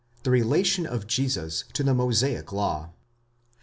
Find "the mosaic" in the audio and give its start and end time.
1.83-2.51